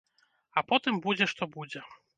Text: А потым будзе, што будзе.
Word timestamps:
А 0.57 0.63
потым 0.71 0.99
будзе, 1.07 1.31
што 1.35 1.43
будзе. 1.59 1.87